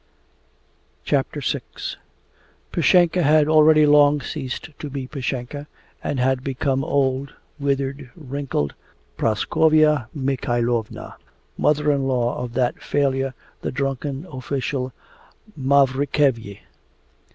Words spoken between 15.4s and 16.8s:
Mavrikyev.